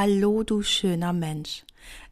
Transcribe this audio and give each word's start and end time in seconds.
Hallo, 0.00 0.44
du 0.44 0.62
schöner 0.62 1.12
Mensch. 1.12 1.64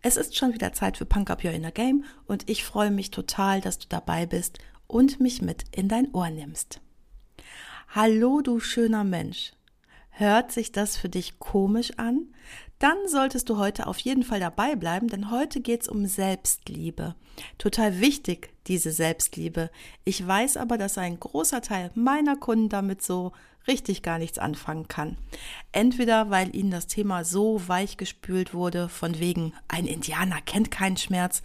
Es 0.03 0.17
ist 0.17 0.35
schon 0.35 0.53
wieder 0.53 0.73
Zeit 0.73 0.97
für 0.97 1.05
Punk 1.05 1.31
Up 1.31 1.45
Your 1.45 1.53
Inner 1.53 1.71
Game 1.71 2.05
und 2.27 2.51
ich 2.51 2.65
freue 2.65 2.91
mich 2.91 3.13
total, 3.13 3.61
dass 3.61 3.79
du 3.79 3.87
dabei 3.89 4.27
bist 4.27 4.59
und 4.89 5.21
mich 5.21 5.41
mit 5.41 5.63
in 5.71 5.87
dein 5.87 6.13
Ohr 6.13 6.29
nimmst. 6.31 6.81
Hallo, 7.95 8.41
du 8.41 8.59
schöner 8.59 9.05
Mensch. 9.05 9.53
Hört 10.11 10.51
sich 10.51 10.73
das 10.73 10.97
für 10.97 11.09
dich 11.09 11.39
komisch 11.39 11.93
an? 11.97 12.27
Dann 12.81 12.97
solltest 13.07 13.51
du 13.51 13.57
heute 13.57 13.87
auf 13.87 14.01
jeden 14.01 14.25
Fall 14.25 14.41
dabei 14.41 14.75
bleiben, 14.75 15.07
denn 15.07 15.31
heute 15.31 15.61
geht's 15.61 15.89
um 15.89 16.07
Selbstliebe. 16.07 17.15
Total 17.57 18.01
wichtig, 18.01 18.53
diese 18.67 18.91
Selbstliebe. 18.91 19.71
Ich 20.05 20.27
weiß 20.27 20.57
aber, 20.57 20.77
dass 20.77 20.99
ein 20.99 21.21
großer 21.21 21.63
Teil 21.63 21.93
meiner 21.95 22.35
Kunden 22.35 22.69
damit 22.69 23.01
so 23.01 23.31
richtig 23.67 24.03
gar 24.03 24.19
nichts 24.19 24.39
anfangen 24.39 24.89
kann. 24.89 25.17
Entweder 25.73 26.31
weil 26.31 26.55
ihnen 26.55 26.71
das 26.71 26.87
Thema 26.87 27.25
so 27.25 27.67
weichgespült 27.69 28.55
wurde, 28.55 28.89
von 28.89 29.19
wegen 29.19 29.53
ein 29.69 29.87
Indianer 29.87 30.41
kennt 30.41 30.71
keinen 30.71 30.97
Schmerz, 30.97 31.43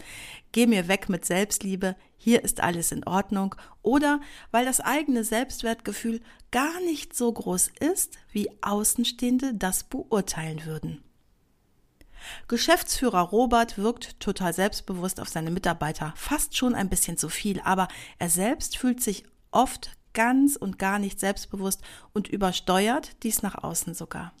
geh 0.52 0.66
mir 0.66 0.88
weg 0.88 1.08
mit 1.08 1.24
Selbstliebe, 1.24 1.96
hier 2.16 2.44
ist 2.44 2.60
alles 2.60 2.92
in 2.92 3.04
Ordnung, 3.04 3.54
oder 3.82 4.20
weil 4.50 4.64
das 4.64 4.80
eigene 4.80 5.24
Selbstwertgefühl 5.24 6.20
gar 6.50 6.80
nicht 6.82 7.16
so 7.16 7.32
groß 7.32 7.72
ist, 7.80 8.18
wie 8.30 8.50
Außenstehende 8.62 9.54
das 9.54 9.84
beurteilen 9.84 10.64
würden. 10.64 11.02
Geschäftsführer 12.46 13.20
Robert 13.20 13.78
wirkt 13.78 14.20
total 14.20 14.52
selbstbewusst 14.52 15.18
auf 15.18 15.28
seine 15.28 15.50
Mitarbeiter, 15.50 16.14
fast 16.16 16.56
schon 16.56 16.74
ein 16.74 16.88
bisschen 16.88 17.16
zu 17.16 17.28
viel, 17.28 17.60
aber 17.62 17.88
er 18.18 18.28
selbst 18.28 18.76
fühlt 18.76 19.02
sich 19.02 19.24
oft 19.50 19.90
ganz 20.14 20.56
und 20.56 20.78
gar 20.78 20.98
nicht 20.98 21.20
selbstbewusst 21.20 21.82
und 22.12 22.28
übersteuert 22.28 23.22
dies 23.22 23.42
nach 23.42 23.62
außen 23.62 23.94
sogar. 23.94 24.32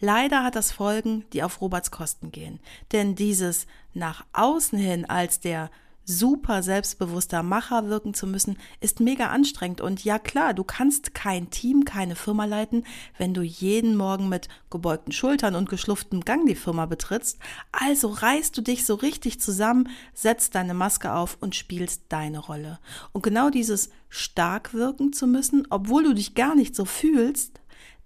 Leider 0.00 0.44
hat 0.44 0.54
das 0.54 0.70
Folgen, 0.70 1.24
die 1.32 1.42
auf 1.42 1.60
Roberts 1.60 1.90
Kosten 1.90 2.30
gehen, 2.30 2.60
denn 2.92 3.14
dieses 3.14 3.66
nach 3.94 4.24
außen 4.32 4.78
hin 4.78 5.04
als 5.08 5.40
der 5.40 5.70
super 6.08 6.62
selbstbewusster 6.62 7.42
Macher 7.42 7.88
wirken 7.88 8.14
zu 8.14 8.26
müssen, 8.26 8.56
ist 8.80 8.98
mega 8.98 9.26
anstrengend. 9.26 9.82
Und 9.82 10.04
ja 10.04 10.18
klar, 10.18 10.54
du 10.54 10.64
kannst 10.64 11.14
kein 11.14 11.50
Team, 11.50 11.84
keine 11.84 12.16
Firma 12.16 12.46
leiten, 12.46 12.84
wenn 13.18 13.34
du 13.34 13.42
jeden 13.42 13.94
Morgen 13.94 14.28
mit 14.30 14.48
gebeugten 14.70 15.12
Schultern 15.12 15.54
und 15.54 15.68
geschluftem 15.68 16.22
Gang 16.22 16.46
die 16.46 16.54
Firma 16.54 16.86
betrittst. 16.86 17.38
Also 17.72 18.08
reißt 18.08 18.56
du 18.56 18.62
dich 18.62 18.86
so 18.86 18.94
richtig 18.94 19.40
zusammen, 19.40 19.90
setzt 20.14 20.54
deine 20.54 20.74
Maske 20.74 21.12
auf 21.12 21.36
und 21.40 21.54
spielst 21.54 22.04
deine 22.08 22.38
Rolle. 22.38 22.78
Und 23.12 23.22
genau 23.22 23.50
dieses 23.50 23.90
stark 24.08 24.72
wirken 24.72 25.12
zu 25.12 25.26
müssen, 25.26 25.66
obwohl 25.68 26.04
du 26.04 26.14
dich 26.14 26.34
gar 26.34 26.54
nicht 26.54 26.74
so 26.74 26.86
fühlst, 26.86 27.60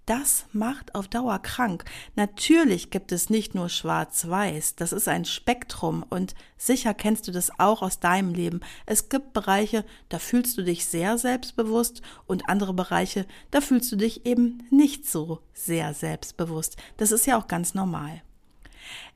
das 0.05 0.45
macht 0.51 0.95
auf 0.95 1.07
Dauer 1.07 1.39
krank. 1.39 1.85
Natürlich 2.15 2.89
gibt 2.89 3.11
es 3.11 3.29
nicht 3.29 3.55
nur 3.55 3.69
schwarz-weiß, 3.69 4.75
das 4.75 4.91
ist 4.91 5.07
ein 5.07 5.25
Spektrum 5.25 6.03
und 6.09 6.35
sicher 6.57 6.93
kennst 6.93 7.27
du 7.27 7.31
das 7.31 7.57
auch 7.59 7.81
aus 7.81 7.99
deinem 7.99 8.33
Leben. 8.33 8.59
Es 8.85 9.09
gibt 9.09 9.33
Bereiche, 9.33 9.85
da 10.09 10.19
fühlst 10.19 10.57
du 10.57 10.63
dich 10.63 10.85
sehr 10.85 11.17
selbstbewusst 11.17 12.01
und 12.25 12.49
andere 12.49 12.73
Bereiche, 12.73 13.25
da 13.51 13.61
fühlst 13.61 13.91
du 13.91 13.95
dich 13.95 14.25
eben 14.25 14.67
nicht 14.69 15.09
so 15.09 15.39
sehr 15.53 15.93
selbstbewusst. 15.93 16.75
Das 16.97 17.11
ist 17.11 17.25
ja 17.25 17.37
auch 17.39 17.47
ganz 17.47 17.73
normal. 17.73 18.21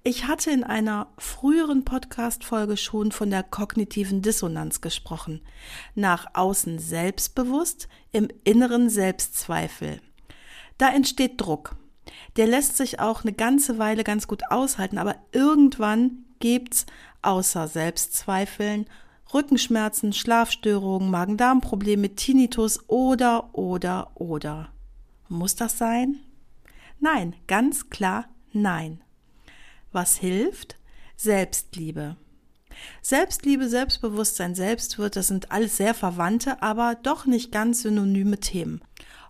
Ich 0.04 0.26
hatte 0.26 0.52
in 0.52 0.64
einer 0.64 1.10
früheren 1.18 1.84
Podcast-Folge 1.84 2.78
schon 2.78 3.12
von 3.12 3.30
der 3.30 3.44
kognitiven 3.44 4.22
Dissonanz 4.22 4.80
gesprochen. 4.80 5.42
Nach 5.96 6.28
außen 6.34 6.80
selbstbewusst, 6.80 7.90
im 8.14 8.30
Inneren 8.46 8.90
Selbstzweifel. 8.90 10.00
Da 10.78 10.90
entsteht 10.90 11.42
Druck. 11.42 11.76
Der 12.36 12.48
lässt 12.48 12.78
sich 12.78 13.00
auch 13.00 13.24
eine 13.24 13.34
ganze 13.34 13.78
Weile 13.78 14.04
ganz 14.04 14.28
gut 14.28 14.44
aushalten, 14.50 14.98
aber 14.98 15.16
irgendwann 15.32 16.26
gibt's 16.40 16.86
außer 17.22 17.68
Selbstzweifeln 17.68 18.86
Rückenschmerzen, 19.34 20.14
Schlafstörungen, 20.14 21.12
Magen-Darm-Probleme, 21.12 22.16
Tinnitus 22.16 22.88
oder, 22.88 23.54
oder, 23.54 24.12
oder. 24.16 24.70
Muss 25.28 25.56
das 25.56 25.78
sein? 25.78 26.20
Nein, 27.00 27.36
ganz 27.48 27.90
klar 27.90 28.26
nein. 28.54 29.02
Was 29.92 30.16
hilft? 30.18 30.78
Selbstliebe. 31.16 32.16
Selbstliebe, 33.02 33.68
Selbstbewusstsein, 33.68 34.54
Selbstwert, 34.56 35.16
das 35.16 35.28
sind 35.28 35.52
alles 35.52 35.78
sehr 35.78 35.94
verwandte, 35.94 36.62
aber 36.62 36.96
doch 36.96 37.26
nicht 37.26 37.52
ganz 37.52 37.82
synonyme 37.82 38.40
Themen. 38.40 38.82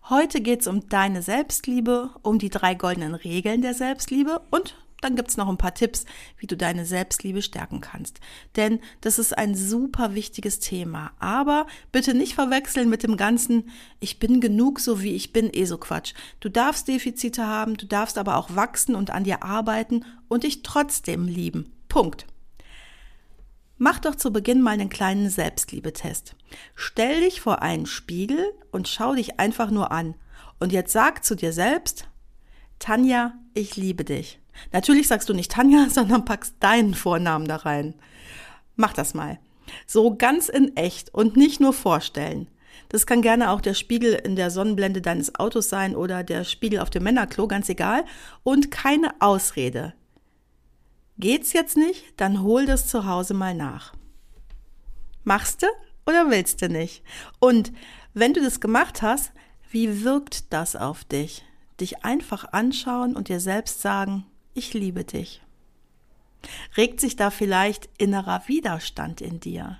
Heute 0.09 0.39
geht 0.39 0.61
es 0.61 0.67
um 0.67 0.87
deine 0.87 1.21
Selbstliebe, 1.21 2.11
um 2.21 2.39
die 2.39 2.49
drei 2.49 2.75
goldenen 2.75 3.13
Regeln 3.13 3.61
der 3.61 3.73
Selbstliebe 3.73 4.41
und 4.51 4.77
dann 5.01 5.17
gibt 5.17 5.29
es 5.29 5.35
noch 5.35 5.49
ein 5.49 5.57
paar 5.57 5.73
Tipps, 5.73 6.05
wie 6.37 6.47
du 6.47 6.55
deine 6.55 6.85
Selbstliebe 6.85 7.41
stärken 7.41 7.81
kannst. 7.81 8.21
Denn 8.55 8.79
das 9.01 9.19
ist 9.19 9.37
ein 9.37 9.53
super 9.53 10.15
wichtiges 10.15 10.59
Thema. 10.59 11.11
Aber 11.19 11.67
bitte 11.91 12.13
nicht 12.13 12.35
verwechseln 12.35 12.89
mit 12.89 13.03
dem 13.03 13.17
ganzen, 13.17 13.69
ich 13.99 14.17
bin 14.17 14.39
genug 14.39 14.79
so 14.79 15.01
wie 15.01 15.13
ich 15.13 15.33
bin, 15.33 15.49
eh 15.51 15.65
so 15.65 15.77
Quatsch. 15.77 16.13
Du 16.39 16.47
darfst 16.47 16.87
Defizite 16.87 17.45
haben, 17.45 17.75
du 17.75 17.85
darfst 17.85 18.17
aber 18.17 18.37
auch 18.37 18.55
wachsen 18.55 18.95
und 18.95 19.11
an 19.11 19.25
dir 19.25 19.43
arbeiten 19.43 20.05
und 20.29 20.43
dich 20.43 20.63
trotzdem 20.63 21.27
lieben. 21.27 21.73
Punkt. 21.89 22.27
Mach 23.79 23.99
doch 23.99 24.15
zu 24.15 24.33
Beginn 24.33 24.61
mal 24.61 24.71
einen 24.71 24.89
kleinen 24.89 25.29
Selbstliebetest. 25.29 26.35
Stell 26.73 27.21
dich 27.21 27.41
vor 27.41 27.61
einen 27.61 27.85
Spiegel 27.85 28.51
und 28.71 28.87
schau 28.87 29.13
dich 29.13 29.39
einfach 29.39 29.69
nur 29.69 29.91
an. 29.91 30.15
Und 30.59 30.71
jetzt 30.71 30.91
sag 30.91 31.23
zu 31.23 31.35
dir 31.35 31.53
selbst, 31.53 32.07
Tanja, 32.79 33.33
ich 33.53 33.75
liebe 33.75 34.03
dich. 34.03 34.39
Natürlich 34.71 35.07
sagst 35.07 35.29
du 35.29 35.33
nicht 35.33 35.51
Tanja, 35.51 35.87
sondern 35.91 36.25
packst 36.25 36.55
deinen 36.59 36.95
Vornamen 36.95 37.47
da 37.47 37.57
rein. 37.57 37.93
Mach 38.75 38.93
das 38.93 39.13
mal. 39.13 39.39
So 39.85 40.15
ganz 40.15 40.49
in 40.49 40.75
echt 40.75 41.13
und 41.13 41.37
nicht 41.37 41.59
nur 41.59 41.73
vorstellen. 41.73 42.47
Das 42.89 43.05
kann 43.05 43.21
gerne 43.21 43.51
auch 43.51 43.61
der 43.61 43.73
Spiegel 43.73 44.13
in 44.13 44.35
der 44.35 44.49
Sonnenblende 44.49 45.01
deines 45.01 45.35
Autos 45.35 45.69
sein 45.69 45.95
oder 45.95 46.23
der 46.23 46.45
Spiegel 46.45 46.79
auf 46.79 46.89
dem 46.89 47.03
Männerklo, 47.03 47.47
ganz 47.47 47.69
egal. 47.69 48.05
Und 48.43 48.71
keine 48.71 49.13
Ausrede. 49.19 49.93
Geht's 51.19 51.53
jetzt 51.53 51.77
nicht, 51.77 52.03
dann 52.17 52.43
hol 52.43 52.65
das 52.65 52.87
zu 52.87 53.05
Hause 53.05 53.33
mal 53.33 53.55
nach. 53.55 53.93
Machst 55.23 55.63
du 55.63 55.67
oder 56.05 56.29
willst 56.29 56.61
du 56.61 56.69
nicht? 56.69 57.03
Und 57.39 57.73
wenn 58.13 58.33
du 58.33 58.41
das 58.41 58.59
gemacht 58.59 59.01
hast, 59.01 59.31
wie 59.71 60.03
wirkt 60.03 60.53
das 60.53 60.75
auf 60.75 61.03
dich? 61.03 61.43
Dich 61.79 62.05
einfach 62.05 62.53
anschauen 62.53 63.15
und 63.15 63.29
dir 63.29 63.39
selbst 63.39 63.81
sagen, 63.81 64.25
ich 64.53 64.73
liebe 64.73 65.03
dich. 65.03 65.41
Regt 66.77 67.01
sich 67.01 67.15
da 67.15 67.31
vielleicht 67.31 67.89
innerer 67.97 68.47
Widerstand 68.47 69.19
in 69.19 69.39
dir? 69.39 69.79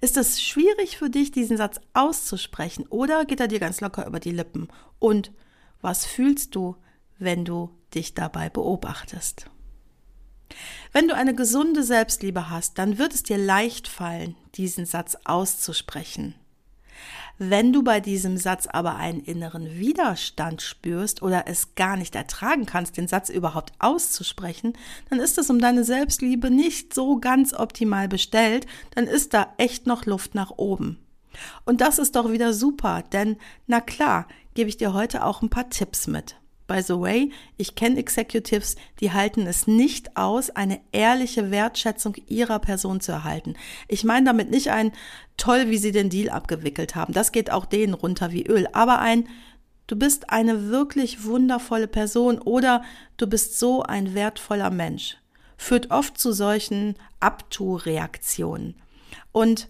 Ist 0.00 0.16
es 0.16 0.42
schwierig 0.42 0.96
für 0.96 1.10
dich, 1.10 1.30
diesen 1.30 1.56
Satz 1.56 1.80
auszusprechen 1.92 2.86
oder 2.88 3.24
geht 3.24 3.40
er 3.40 3.48
dir 3.48 3.60
ganz 3.60 3.80
locker 3.80 4.06
über 4.06 4.20
die 4.20 4.30
Lippen? 4.30 4.68
Und 4.98 5.32
was 5.80 6.06
fühlst 6.06 6.54
du, 6.54 6.76
wenn 7.18 7.44
du 7.44 7.70
dich 7.94 8.14
dabei 8.14 8.48
beobachtest? 8.48 9.50
Wenn 10.92 11.08
du 11.08 11.14
eine 11.14 11.34
gesunde 11.34 11.82
Selbstliebe 11.82 12.50
hast, 12.50 12.78
dann 12.78 12.98
wird 12.98 13.14
es 13.14 13.22
dir 13.22 13.38
leicht 13.38 13.88
fallen, 13.88 14.36
diesen 14.54 14.86
Satz 14.86 15.16
auszusprechen. 15.24 16.34
Wenn 17.38 17.72
du 17.72 17.82
bei 17.82 17.98
diesem 17.98 18.36
Satz 18.36 18.68
aber 18.68 18.94
einen 18.94 19.20
inneren 19.20 19.78
Widerstand 19.78 20.62
spürst 20.62 21.20
oder 21.20 21.48
es 21.48 21.74
gar 21.74 21.96
nicht 21.96 22.14
ertragen 22.14 22.64
kannst, 22.64 22.96
den 22.96 23.08
Satz 23.08 23.28
überhaupt 23.28 23.72
auszusprechen, 23.80 24.74
dann 25.10 25.18
ist 25.18 25.36
es 25.36 25.50
um 25.50 25.58
deine 25.58 25.82
Selbstliebe 25.82 26.48
nicht 26.48 26.94
so 26.94 27.18
ganz 27.18 27.52
optimal 27.52 28.06
bestellt, 28.06 28.66
dann 28.94 29.08
ist 29.08 29.34
da 29.34 29.52
echt 29.56 29.88
noch 29.88 30.06
Luft 30.06 30.36
nach 30.36 30.52
oben. 30.56 31.00
Und 31.64 31.80
das 31.80 31.98
ist 31.98 32.14
doch 32.14 32.30
wieder 32.30 32.52
super, 32.52 33.02
denn 33.02 33.36
na 33.66 33.80
klar, 33.80 34.28
gebe 34.54 34.68
ich 34.68 34.76
dir 34.76 34.92
heute 34.92 35.24
auch 35.24 35.42
ein 35.42 35.50
paar 35.50 35.68
Tipps 35.68 36.06
mit. 36.06 36.36
By 36.66 36.82
the 36.82 36.98
way, 36.98 37.30
ich 37.58 37.74
kenne 37.74 37.98
Executives, 37.98 38.76
die 39.00 39.12
halten 39.12 39.46
es 39.46 39.66
nicht 39.66 40.16
aus, 40.16 40.50
eine 40.50 40.80
ehrliche 40.92 41.50
Wertschätzung 41.50 42.14
ihrer 42.26 42.58
Person 42.58 43.00
zu 43.00 43.12
erhalten. 43.12 43.54
Ich 43.86 44.04
meine 44.04 44.26
damit 44.26 44.50
nicht 44.50 44.70
ein 44.70 44.92
toll, 45.36 45.68
wie 45.68 45.78
sie 45.78 45.92
den 45.92 46.08
Deal 46.08 46.30
abgewickelt 46.30 46.94
haben. 46.96 47.12
Das 47.12 47.32
geht 47.32 47.50
auch 47.50 47.66
denen 47.66 47.92
runter 47.92 48.32
wie 48.32 48.46
Öl. 48.46 48.66
Aber 48.72 48.98
ein 49.00 49.28
du 49.86 49.96
bist 49.96 50.30
eine 50.30 50.70
wirklich 50.70 51.24
wundervolle 51.24 51.88
Person 51.88 52.38
oder 52.38 52.82
du 53.18 53.26
bist 53.26 53.58
so 53.58 53.82
ein 53.82 54.14
wertvoller 54.14 54.70
Mensch 54.70 55.18
führt 55.56 55.90
oft 55.90 56.18
zu 56.18 56.32
solchen 56.32 56.96
Abtu-Reaktionen. 57.20 58.74
Und 59.32 59.68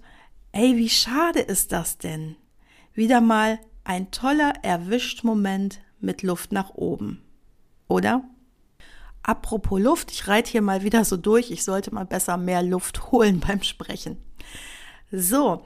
ey, 0.52 0.76
wie 0.76 0.88
schade 0.88 1.40
ist 1.40 1.73
das 1.73 1.99
denn? 1.99 2.37
Wieder 2.94 3.20
mal 3.20 3.58
ein 3.85 4.11
toller 4.11 4.55
Erwischt-Moment 4.62 5.81
mit 6.05 6.23
Luft 6.23 6.53
nach 6.53 6.71
oben. 6.71 7.23
Oder? 7.89 8.23
Apropos 9.23 9.81
Luft, 9.81 10.12
ich 10.12 10.29
reite 10.29 10.51
hier 10.51 10.62
mal 10.62 10.83
wieder 10.83 11.05
so 11.05 11.17
durch. 11.17 11.51
Ich 11.51 11.65
sollte 11.65 11.95
mal 11.95 12.05
besser 12.05 12.37
mehr 12.37 12.62
Luft 12.62 13.11
holen 13.12 13.41
beim 13.41 13.62
Sprechen. 13.62 14.19
So, 15.11 15.65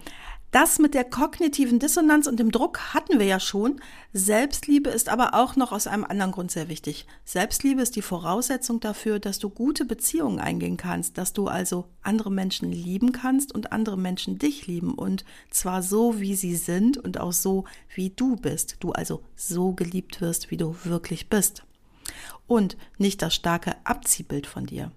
das 0.50 0.78
mit 0.78 0.94
der 0.94 1.04
kognitiven 1.04 1.78
Dissonanz 1.78 2.26
und 2.26 2.40
dem 2.40 2.50
Druck 2.50 2.94
hatten 2.94 3.18
wir 3.18 3.26
ja 3.26 3.38
schon. 3.38 3.80
Selbstliebe 4.14 4.88
ist 4.88 5.10
aber 5.10 5.34
auch 5.34 5.56
noch 5.56 5.72
aus 5.72 5.86
einem 5.86 6.04
anderen 6.04 6.32
Grund 6.32 6.50
sehr 6.50 6.68
wichtig. 6.68 7.06
Selbstliebe 7.24 7.82
ist 7.82 7.96
die 7.96 8.02
Voraussetzung 8.02 8.80
dafür, 8.80 9.18
dass 9.18 9.38
du 9.38 9.50
gute 9.50 9.84
Beziehungen 9.84 10.38
eingehen 10.38 10.78
kannst, 10.78 11.18
dass 11.18 11.34
du 11.34 11.48
also 11.48 11.88
andere 12.02 12.30
Menschen 12.30 12.72
lieben 12.72 13.12
kannst 13.12 13.54
und 13.54 13.72
andere 13.72 13.98
Menschen 13.98 14.38
dich 14.38 14.66
lieben 14.66 14.94
und 14.94 15.24
zwar 15.50 15.82
so, 15.82 16.18
wie 16.18 16.34
sie 16.34 16.56
sind 16.56 16.96
und 16.96 17.20
auch 17.20 17.32
so, 17.32 17.64
wie 17.94 18.10
du 18.10 18.36
bist. 18.36 18.76
Du 18.80 18.92
also 18.92 19.22
so 19.36 19.72
geliebt 19.72 20.22
wirst, 20.22 20.50
wie 20.50 20.56
du 20.56 20.74
wirklich 20.84 21.28
bist. 21.28 21.64
Und 22.46 22.78
nicht 22.96 23.20
das 23.20 23.34
starke 23.34 23.76
Abziehbild 23.84 24.46
von 24.46 24.64
dir. 24.64 24.90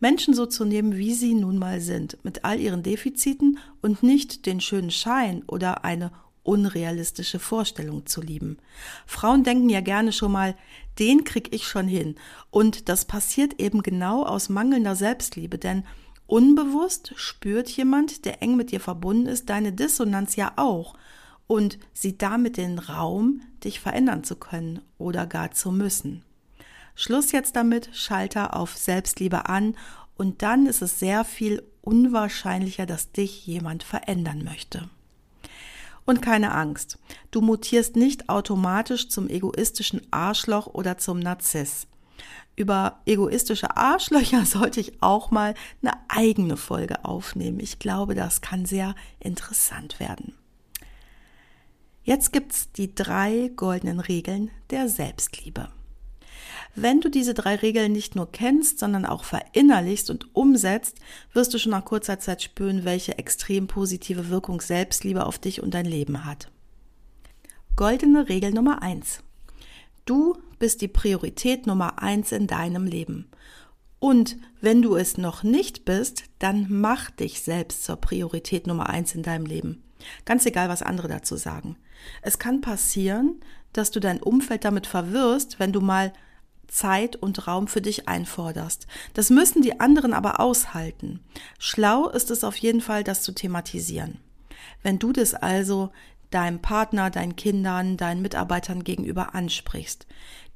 Menschen 0.00 0.34
so 0.34 0.46
zu 0.46 0.64
nehmen, 0.64 0.96
wie 0.96 1.14
sie 1.14 1.34
nun 1.34 1.58
mal 1.58 1.80
sind, 1.80 2.18
mit 2.22 2.44
all 2.44 2.60
ihren 2.60 2.82
Defiziten 2.82 3.58
und 3.82 4.02
nicht 4.02 4.46
den 4.46 4.60
schönen 4.60 4.90
Schein 4.90 5.42
oder 5.46 5.84
eine 5.84 6.12
unrealistische 6.42 7.38
Vorstellung 7.38 8.06
zu 8.06 8.22
lieben. 8.22 8.58
Frauen 9.06 9.42
denken 9.42 9.68
ja 9.68 9.80
gerne 9.80 10.12
schon 10.12 10.32
mal, 10.32 10.54
den 10.98 11.24
krieg 11.24 11.52
ich 11.52 11.66
schon 11.66 11.88
hin. 11.88 12.14
Und 12.50 12.88
das 12.88 13.04
passiert 13.04 13.60
eben 13.60 13.82
genau 13.82 14.24
aus 14.24 14.48
mangelnder 14.48 14.96
Selbstliebe, 14.96 15.58
denn 15.58 15.84
unbewusst 16.26 17.12
spürt 17.16 17.68
jemand, 17.68 18.24
der 18.24 18.42
eng 18.42 18.56
mit 18.56 18.70
dir 18.70 18.80
verbunden 18.80 19.26
ist, 19.26 19.50
deine 19.50 19.72
Dissonanz 19.72 20.36
ja 20.36 20.52
auch 20.56 20.94
und 21.46 21.78
sieht 21.92 22.22
damit 22.22 22.56
den 22.56 22.78
Raum, 22.78 23.42
dich 23.64 23.80
verändern 23.80 24.24
zu 24.24 24.36
können 24.36 24.80
oder 24.98 25.26
gar 25.26 25.52
zu 25.52 25.70
müssen. 25.70 26.22
Schluss 26.96 27.30
jetzt 27.30 27.54
damit, 27.54 27.90
Schalter 27.92 28.56
auf 28.56 28.76
Selbstliebe 28.76 29.48
an 29.48 29.76
und 30.16 30.42
dann 30.42 30.66
ist 30.66 30.82
es 30.82 30.98
sehr 30.98 31.24
viel 31.24 31.62
unwahrscheinlicher, 31.82 32.86
dass 32.86 33.12
dich 33.12 33.46
jemand 33.46 33.84
verändern 33.84 34.42
möchte. 34.42 34.88
Und 36.06 36.22
keine 36.22 36.52
Angst, 36.52 36.98
du 37.30 37.42
mutierst 37.42 37.96
nicht 37.96 38.28
automatisch 38.28 39.08
zum 39.08 39.28
egoistischen 39.28 40.00
Arschloch 40.10 40.66
oder 40.66 40.96
zum 40.96 41.18
Narziss. 41.18 41.86
Über 42.56 43.02
egoistische 43.04 43.76
Arschlöcher 43.76 44.46
sollte 44.46 44.80
ich 44.80 45.02
auch 45.02 45.30
mal 45.30 45.54
eine 45.82 45.92
eigene 46.08 46.56
Folge 46.56 47.04
aufnehmen. 47.04 47.60
Ich 47.60 47.78
glaube, 47.78 48.14
das 48.14 48.40
kann 48.40 48.64
sehr 48.64 48.94
interessant 49.20 50.00
werden. 50.00 50.34
Jetzt 52.04 52.32
gibt's 52.32 52.72
die 52.72 52.94
drei 52.94 53.50
goldenen 53.54 54.00
Regeln 54.00 54.50
der 54.70 54.88
Selbstliebe. 54.88 55.68
Wenn 56.78 57.00
du 57.00 57.08
diese 57.08 57.32
drei 57.32 57.56
Regeln 57.56 57.92
nicht 57.92 58.16
nur 58.16 58.30
kennst, 58.30 58.78
sondern 58.78 59.06
auch 59.06 59.24
verinnerlichst 59.24 60.10
und 60.10 60.36
umsetzt, 60.36 60.98
wirst 61.32 61.54
du 61.54 61.58
schon 61.58 61.72
nach 61.72 61.86
kurzer 61.86 62.20
Zeit 62.20 62.42
spüren, 62.42 62.84
welche 62.84 63.16
extrem 63.16 63.66
positive 63.66 64.28
Wirkung 64.28 64.60
Selbstliebe 64.60 65.24
auf 65.24 65.38
dich 65.38 65.62
und 65.62 65.72
dein 65.72 65.86
Leben 65.86 66.26
hat. 66.26 66.50
Goldene 67.76 68.28
Regel 68.28 68.52
Nummer 68.52 68.82
eins: 68.82 69.22
Du 70.04 70.36
bist 70.58 70.82
die 70.82 70.88
Priorität 70.88 71.66
Nummer 71.66 72.02
eins 72.02 72.30
in 72.30 72.46
deinem 72.46 72.84
Leben. 72.84 73.30
Und 73.98 74.36
wenn 74.60 74.82
du 74.82 74.96
es 74.96 75.16
noch 75.16 75.42
nicht 75.42 75.86
bist, 75.86 76.24
dann 76.38 76.66
mach 76.68 77.10
dich 77.10 77.40
selbst 77.40 77.84
zur 77.84 77.96
Priorität 77.96 78.66
Nummer 78.66 78.90
eins 78.90 79.14
in 79.14 79.22
deinem 79.22 79.46
Leben. 79.46 79.82
Ganz 80.26 80.44
egal, 80.44 80.68
was 80.68 80.82
andere 80.82 81.08
dazu 81.08 81.36
sagen. 81.36 81.76
Es 82.20 82.38
kann 82.38 82.60
passieren, 82.60 83.40
dass 83.72 83.90
du 83.90 83.98
dein 83.98 84.22
Umfeld 84.22 84.66
damit 84.66 84.86
verwirrst, 84.86 85.58
wenn 85.58 85.72
du 85.72 85.80
mal 85.80 86.12
Zeit 86.68 87.16
und 87.16 87.46
Raum 87.46 87.68
für 87.68 87.80
dich 87.80 88.08
einforderst. 88.08 88.86
Das 89.14 89.30
müssen 89.30 89.62
die 89.62 89.80
anderen 89.80 90.12
aber 90.12 90.40
aushalten. 90.40 91.20
Schlau 91.58 92.08
ist 92.08 92.30
es 92.30 92.44
auf 92.44 92.56
jeden 92.56 92.80
Fall, 92.80 93.04
das 93.04 93.22
zu 93.22 93.32
thematisieren. 93.32 94.18
Wenn 94.82 94.98
du 94.98 95.12
das 95.12 95.34
also 95.34 95.90
deinem 96.30 96.60
Partner, 96.60 97.10
deinen 97.10 97.36
Kindern, 97.36 97.96
deinen 97.96 98.22
Mitarbeitern 98.22 98.84
gegenüber 98.84 99.34
ansprichst. 99.34 100.06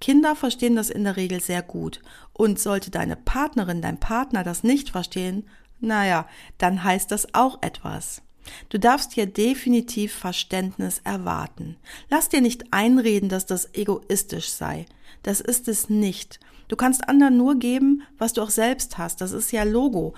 Kinder 0.01 0.35
verstehen 0.35 0.77
das 0.77 0.91
in 0.91 1.05
der 1.05 1.17
Regel 1.17 1.41
sehr 1.41 1.63
gut. 1.63 2.01
Und 2.33 2.59
sollte 2.59 2.91
deine 2.91 3.17
Partnerin, 3.17 3.83
dein 3.83 4.01
Partner 4.01 4.45
das 4.45 4.63
nicht 4.63 4.91
verstehen, 4.91 5.49
naja, 5.79 6.27
dann 6.59 6.85
heißt 6.85 7.11
das 7.11 7.35
auch 7.35 7.63
etwas. 7.63 8.23
Du 8.69 8.79
darfst 8.79 9.13
hier 9.13 9.27
definitiv 9.27 10.15
Verständnis 10.15 11.01
erwarten. 11.05 11.77
Lass 12.09 12.29
dir 12.29 12.41
nicht 12.41 12.73
einreden, 12.73 13.29
dass 13.29 13.47
das 13.47 13.75
egoistisch 13.75 14.51
sei. 14.51 14.87
Das 15.23 15.41
ist 15.41 15.69
es 15.69 15.89
nicht. 15.89 16.41
Du 16.69 16.77
kannst 16.77 17.09
anderen 17.09 17.37
nur 17.37 17.57
geben, 17.59 18.03
was 18.19 18.33
du 18.33 18.43
auch 18.43 18.51
selbst 18.51 18.99
hast. 18.99 19.21
Das 19.21 19.33
ist 19.33 19.53
ja 19.53 19.65
Logo. 19.65 20.15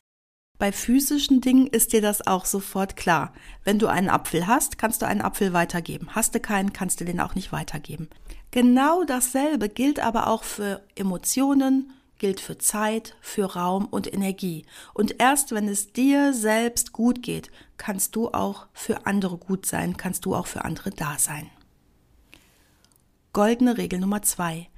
Bei 0.58 0.70
physischen 0.70 1.40
Dingen 1.40 1.66
ist 1.66 1.92
dir 1.92 2.00
das 2.00 2.26
auch 2.26 2.44
sofort 2.44 2.94
klar. 2.94 3.32
Wenn 3.64 3.78
du 3.78 3.88
einen 3.88 4.10
Apfel 4.10 4.46
hast, 4.46 4.78
kannst 4.78 5.02
du 5.02 5.06
einen 5.06 5.20
Apfel 5.20 5.52
weitergeben. 5.52 6.08
Hast 6.10 6.34
du 6.34 6.40
keinen, 6.40 6.72
kannst 6.72 7.00
du 7.00 7.04
den 7.04 7.20
auch 7.20 7.34
nicht 7.34 7.50
weitergeben. 7.50 8.08
Genau 8.52 9.02
dasselbe 9.02 9.68
gilt 9.68 9.98
aber 9.98 10.28
auch 10.28 10.44
für 10.44 10.82
Emotionen, 10.94 11.92
gilt 12.22 12.40
für 12.40 12.56
Zeit, 12.56 13.16
für 13.20 13.56
Raum 13.56 13.84
und 13.86 14.10
Energie. 14.14 14.64
Und 14.94 15.20
erst 15.20 15.50
wenn 15.50 15.66
es 15.66 15.92
dir 15.92 16.32
selbst 16.32 16.92
gut 16.92 17.20
geht, 17.20 17.50
kannst 17.78 18.14
du 18.14 18.28
auch 18.28 18.68
für 18.72 19.06
andere 19.06 19.38
gut 19.38 19.66
sein, 19.66 19.96
kannst 19.96 20.24
du 20.24 20.36
auch 20.36 20.46
für 20.46 20.64
andere 20.64 20.90
da 20.90 21.18
sein. 21.18 21.50
Goldene 23.32 23.76
Regel 23.76 23.98
Nummer 23.98 24.22
zwei. 24.22 24.68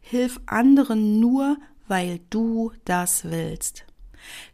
Hilf 0.00 0.40
anderen 0.46 1.20
nur, 1.20 1.58
weil 1.88 2.20
du 2.30 2.72
das 2.86 3.24
willst. 3.24 3.84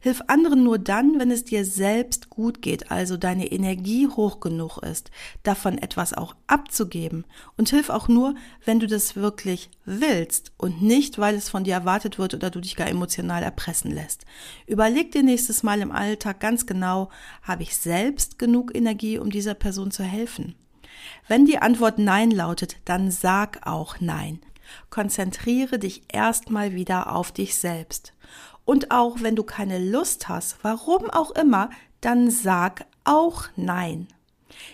Hilf 0.01 0.23
anderen 0.27 0.65
nur 0.65 0.79
dann, 0.79 1.19
wenn 1.19 1.31
es 1.31 1.45
dir 1.45 1.65
selbst 1.65 2.31
gut 2.31 2.63
geht, 2.63 2.91
also 2.91 3.17
deine 3.17 3.51
Energie 3.51 4.09
hoch 4.09 4.41
genug 4.41 4.79
ist, 4.79 5.11
davon 5.43 5.79
etwas 5.79 6.13
auch 6.13 6.35
abzugeben. 6.47 7.25
Und 7.57 7.71
hilf 7.71 7.91
auch 7.91 8.09
nur, 8.09 8.35
wenn 8.65 8.81
du 8.81 8.87
das 8.87 9.17
wirklich 9.17 9.71
willst 9.85 10.53
und 10.57 10.83
nicht, 10.83 11.19
weil 11.19 11.35
es 11.35 11.49
von 11.49 11.65
dir 11.65 11.75
erwartet 11.75 12.19
wird 12.19 12.35
oder 12.35 12.51
du 12.51 12.61
dich 12.61 12.77
gar 12.77 12.89
emotional 12.89 13.43
erpressen 13.43 13.93
lässt. 13.93 14.25
Überleg 14.67 15.13
dir 15.13 15.23
nächstes 15.23 15.63
Mal 15.63 15.81
im 15.81 15.93
Alltag 15.93 16.41
ganz 16.41 16.67
genau, 16.67 17.11
habe 17.43 17.63
ich 17.63 17.77
selbst 17.77 18.39
genug 18.39 18.75
Energie, 18.75 19.19
um 19.19 19.31
dieser 19.31 19.55
Person 19.55 19.91
zu 19.91 20.03
helfen? 20.03 20.55
Wenn 21.29 21.47
die 21.47 21.59
Antwort 21.59 21.99
Nein 21.99 22.31
lautet, 22.31 22.77
dann 22.85 23.11
sag 23.11 23.67
auch 23.67 24.01
Nein. 24.01 24.41
Konzentriere 24.89 25.79
dich 25.79 26.03
erstmal 26.13 26.75
wieder 26.75 27.15
auf 27.15 27.33
dich 27.33 27.57
selbst. 27.57 28.13
Und 28.71 28.93
auch 28.93 29.21
wenn 29.21 29.35
du 29.35 29.43
keine 29.43 29.85
Lust 29.85 30.29
hast, 30.29 30.59
warum 30.63 31.11
auch 31.11 31.33
immer, 31.33 31.71
dann 32.01 32.31
sag 32.31 32.87
auch 33.03 33.47
Nein. 33.57 34.07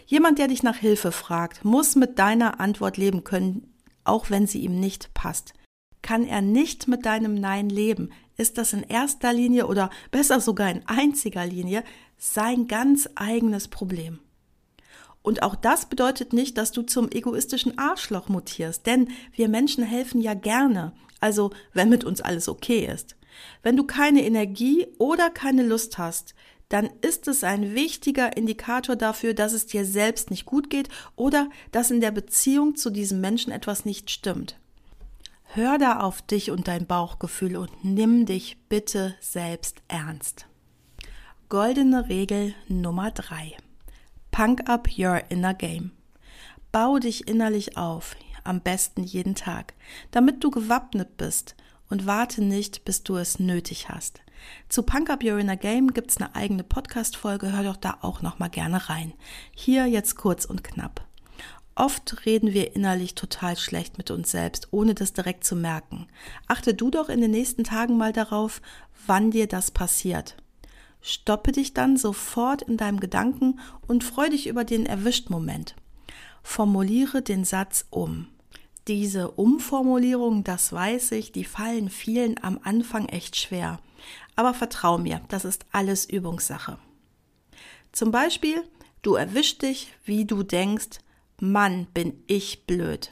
Jemand, 0.05 0.39
der 0.39 0.49
dich 0.49 0.63
nach 0.63 0.77
Hilfe 0.77 1.13
fragt, 1.13 1.65
muss 1.65 1.97
mit 1.97 2.19
deiner 2.19 2.61
Antwort 2.61 2.99
leben 2.99 3.25
können, 3.25 3.73
auch 4.05 4.29
wenn 4.29 4.47
sie 4.47 4.59
ihm 4.59 4.79
nicht 4.79 5.15
passt. 5.15 5.55
Kann 6.03 6.27
er 6.27 6.43
nicht 6.43 6.89
mit 6.89 7.07
deinem 7.07 7.37
Nein 7.37 7.71
leben, 7.71 8.11
ist 8.37 8.59
das 8.59 8.75
in 8.75 8.83
erster 8.83 9.33
Linie 9.33 9.67
oder 9.67 9.89
besser 10.11 10.41
sogar 10.41 10.71
in 10.71 10.87
einziger 10.87 11.47
Linie 11.47 11.83
sein 12.19 12.67
ganz 12.67 13.09
eigenes 13.15 13.67
Problem. 13.69 14.19
Und 15.23 15.43
auch 15.43 15.55
das 15.55 15.87
bedeutet 15.87 16.35
nicht, 16.35 16.59
dass 16.59 16.71
du 16.71 16.83
zum 16.83 17.11
egoistischen 17.11 17.79
Arschloch 17.79 18.29
mutierst, 18.29 18.85
denn 18.85 19.09
wir 19.33 19.49
Menschen 19.49 19.85
helfen 19.85 20.21
ja 20.21 20.35
gerne, 20.35 20.93
also 21.19 21.51
wenn 21.73 21.89
mit 21.89 22.05
uns 22.05 22.21
alles 22.21 22.47
okay 22.51 22.85
ist. 22.85 23.17
Wenn 23.63 23.77
du 23.77 23.85
keine 23.85 24.25
Energie 24.25 24.87
oder 24.99 25.31
keine 25.31 25.63
Lust 25.63 25.99
hast, 25.99 26.35
dann 26.69 26.89
ist 27.01 27.29
es 27.29 27.45
ein 27.45 27.75
wichtiger 27.75 28.37
Indikator 28.37 28.97
dafür, 28.97 29.35
dass 29.35 29.53
es 29.53 29.67
dir 29.67 29.85
selbst 29.85 30.31
nicht 30.31 30.47
gut 30.47 30.69
geht 30.69 30.89
oder 31.15 31.49
dass 31.71 31.91
in 31.91 32.01
der 32.01 32.11
Beziehung 32.11 32.75
zu 32.75 32.91
diesem 32.91 33.21
Menschen 33.21 33.53
etwas 33.53 33.85
nicht 33.85 34.11
stimmt. 34.11 34.59
Hör 35.45 35.79
da 35.79 36.01
auf 36.01 36.23
dich 36.23 36.51
und 36.51 36.67
dein 36.69 36.87
Bauchgefühl 36.87 37.57
und 37.57 37.85
nimm 37.85 38.27
dich 38.27 38.59
bitte 38.69 39.15
selbst 39.21 39.81
ernst. 39.89 40.47
Goldene 41.49 42.09
Regel 42.09 42.55
Nummer 42.69 43.13
drei. 43.13 43.57
Punk 44.33 44.69
up 44.69 44.89
your 44.99 45.23
inner 45.31 45.55
game. 45.55 45.93
Bau 46.73 46.99
dich 46.99 47.29
innerlich 47.29 47.77
auf, 47.77 48.17
am 48.43 48.61
besten 48.61 49.05
jeden 49.05 49.35
Tag, 49.35 49.75
damit 50.11 50.43
du 50.43 50.51
gewappnet 50.51 51.17
bist 51.17 51.55
und 51.91 52.07
warte 52.07 52.43
nicht, 52.43 52.85
bis 52.85 53.03
du 53.03 53.17
es 53.17 53.39
nötig 53.39 53.89
hast. 53.89 54.21
Zu 54.69 54.83
Punk 54.83 55.11
Up 55.11 55.23
Your 55.25 55.39
Inner 55.39 55.57
Game 55.57 55.93
gibt's 55.93 56.19
eine 56.19 56.35
eigene 56.35 56.65
Podcast-Folge, 56.65 57.53
hör 57.53 57.65
doch 57.65 57.77
da 57.77 57.99
auch 58.03 58.23
noch 58.23 58.39
mal 58.39 58.49
gerne 58.49 58.89
rein. 58.89 59.13
Hier 59.55 59.87
jetzt 59.87 60.17
kurz 60.17 60.45
und 60.45 60.63
knapp. 60.65 61.05
Oft 61.75 62.25
reden 62.25 62.55
wir 62.55 62.75
innerlich 62.75 63.15
total 63.15 63.57
schlecht 63.57 63.99
mit 63.99 64.11
uns 64.11 64.31
selbst, 64.31 64.69
ohne 64.71 64.95
das 64.95 65.13
direkt 65.13 65.45
zu 65.45 65.55
merken. 65.55 66.07
Achte 66.49 66.73
du 66.73 66.91
doch 66.91 67.11
in 67.11 67.21
den 67.21 67.31
nächsten 67.31 67.65
Tagen 67.65 67.99
mal 67.99 68.15
darauf, 68.15 68.63
wann 69.07 69.31
dir 69.31 69.47
das 69.47 69.71
passiert. 69.71 70.37
Stoppe 71.03 71.53
dich 71.53 71.75
dann 71.75 71.99
sofort 71.99 72.63
in 72.63 72.79
deinem 72.79 72.99
Gedanken 72.99 73.61
und 73.87 74.05
freu 74.05 74.31
dich 74.31 74.47
über 74.47 74.65
den 74.65 74.87
Erwischt-Moment. 74.87 75.77
Formuliere 76.43 77.21
den 77.21 77.45
Satz 77.45 77.85
um. 77.91 78.29
Diese 78.89 79.33
Umformulierungen, 79.33 80.45
das 80.45 80.73
weiß 80.73 81.13
ich, 81.13 81.33
die 81.33 81.45
fallen 81.45 81.91
vielen 81.91 82.43
am 82.43 82.61
Anfang 82.63 83.07
echt 83.09 83.35
schwer. 83.37 83.81
Aber 84.37 84.55
vertrau 84.55 84.97
mir, 84.97 85.21
das 85.29 85.45
ist 85.45 85.67
alles 85.73 86.05
Übungssache. 86.05 86.79
Zum 87.91 88.13
Beispiel, 88.13 88.63
du 89.03 89.15
erwischst 89.15 89.63
dich, 89.63 89.93
wie 90.05 90.25
du 90.25 90.45
denkst, 90.45 91.01
Mann, 91.41 91.87
bin 91.95 92.23
ich 92.29 92.65
blöd. 92.67 93.11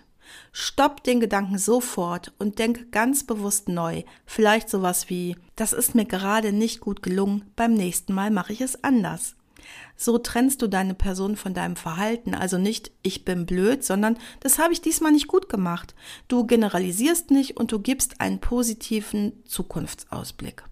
Stopp 0.52 1.02
den 1.02 1.21
Gedanken 1.21 1.59
sofort 1.59 2.33
und 2.38 2.59
denk 2.59 2.93
ganz 2.93 3.25
bewusst 3.25 3.69
neu. 3.69 4.04
Vielleicht 4.26 4.71
sowas 4.71 5.11
wie, 5.11 5.37
das 5.57 5.73
ist 5.73 5.95
mir 5.95 6.04
gerade 6.04 6.52
nicht 6.52 6.81
gut 6.81 7.02
gelungen, 7.02 7.50
beim 7.57 7.75
nächsten 7.75 8.14
Mal 8.14 8.31
mache 8.31 8.52
ich 8.52 8.61
es 8.61 8.85
anders. 8.85 9.35
So 9.97 10.18
trennst 10.18 10.62
du 10.62 10.68
deine 10.68 10.94
Person 10.94 11.37
von 11.37 11.54
deinem 11.54 11.76
Verhalten, 11.76 12.35
also 12.35 12.59
nicht 12.59 12.90
ich 13.02 13.25
bin 13.25 13.47
blöd, 13.47 13.85
sondern 13.85 14.18
das 14.40 14.59
habe 14.59 14.73
ich 14.73 14.80
diesmal 14.80 15.12
nicht 15.12 15.28
gut 15.28 15.49
gemacht. 15.49 15.94
Du 16.28 16.47
generalisierst 16.47 17.30
nicht 17.30 17.56
und 17.56 17.73
du 17.73 17.78
gibst 17.78 18.21
einen 18.21 18.40
positiven 18.40 19.44
Zukunftsausblick. 19.44 20.64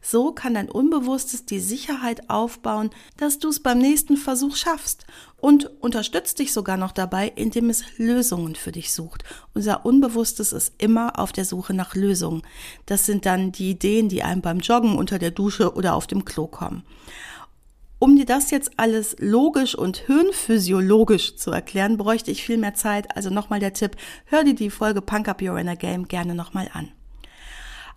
So 0.00 0.32
kann 0.32 0.54
dein 0.54 0.70
Unbewusstes 0.70 1.44
die 1.44 1.60
Sicherheit 1.60 2.30
aufbauen, 2.30 2.90
dass 3.16 3.38
du 3.38 3.48
es 3.48 3.60
beim 3.60 3.78
nächsten 3.78 4.16
Versuch 4.16 4.56
schaffst 4.56 5.06
und 5.36 5.70
unterstützt 5.80 6.38
dich 6.38 6.52
sogar 6.52 6.76
noch 6.76 6.92
dabei, 6.92 7.32
indem 7.34 7.70
es 7.70 7.84
Lösungen 7.98 8.54
für 8.54 8.72
dich 8.72 8.92
sucht. 8.92 9.24
Unser 9.54 9.84
Unbewusstes 9.84 10.52
ist 10.52 10.74
immer 10.78 11.18
auf 11.18 11.32
der 11.32 11.44
Suche 11.44 11.74
nach 11.74 11.94
Lösungen. 11.94 12.42
Das 12.86 13.06
sind 13.06 13.26
dann 13.26 13.52
die 13.52 13.70
Ideen, 13.70 14.08
die 14.08 14.22
einem 14.22 14.42
beim 14.42 14.60
Joggen 14.60 14.96
unter 14.96 15.18
der 15.18 15.30
Dusche 15.30 15.74
oder 15.74 15.94
auf 15.94 16.06
dem 16.06 16.24
Klo 16.24 16.46
kommen. 16.46 16.84
Um 18.00 18.14
dir 18.14 18.26
das 18.26 18.52
jetzt 18.52 18.72
alles 18.76 19.16
logisch 19.18 19.74
und 19.74 19.96
hirnphysiologisch 19.96 21.34
zu 21.36 21.50
erklären, 21.50 21.96
bräuchte 21.96 22.30
ich 22.30 22.44
viel 22.44 22.56
mehr 22.56 22.74
Zeit. 22.74 23.16
Also 23.16 23.28
nochmal 23.28 23.58
der 23.58 23.72
Tipp, 23.72 23.96
hör 24.26 24.44
dir 24.44 24.54
die 24.54 24.70
Folge 24.70 25.02
Punk 25.02 25.26
Up 25.26 25.42
Your 25.42 25.58
Inner 25.58 25.74
Game 25.74 26.06
gerne 26.06 26.36
nochmal 26.36 26.70
an. 26.72 26.92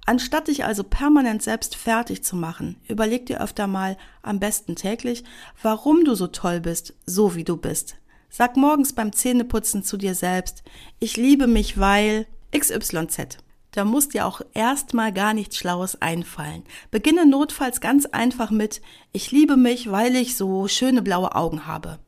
Anstatt 0.07 0.47
dich 0.47 0.65
also 0.65 0.83
permanent 0.83 1.43
selbst 1.43 1.75
fertig 1.75 2.23
zu 2.23 2.35
machen, 2.35 2.77
überleg 2.87 3.27
dir 3.27 3.39
öfter 3.41 3.67
mal, 3.67 3.95
am 4.23 4.39
besten 4.39 4.75
täglich, 4.75 5.23
warum 5.61 6.03
du 6.03 6.15
so 6.15 6.25
toll 6.25 6.59
bist, 6.59 6.95
so 7.05 7.35
wie 7.35 7.43
du 7.43 7.55
bist. 7.55 7.97
Sag 8.27 8.57
morgens 8.57 8.93
beim 8.93 9.13
Zähneputzen 9.13 9.83
zu 9.83 9.97
dir 9.97 10.15
selbst, 10.15 10.63
ich 10.99 11.17
liebe 11.17 11.45
mich, 11.45 11.79
weil 11.79 12.25
XYZ. 12.57 13.37
Da 13.71 13.85
muss 13.85 14.09
dir 14.09 14.25
auch 14.25 14.41
erstmal 14.53 15.13
gar 15.13 15.33
nichts 15.33 15.57
Schlaues 15.57 16.01
einfallen. 16.01 16.63
Beginne 16.91 17.25
notfalls 17.25 17.79
ganz 17.79 18.05
einfach 18.05 18.51
mit, 18.51 18.81
ich 19.13 19.31
liebe 19.31 19.55
mich, 19.55 19.89
weil 19.89 20.15
ich 20.15 20.35
so 20.35 20.67
schöne 20.67 21.01
blaue 21.01 21.35
Augen 21.35 21.65
habe. 21.67 21.99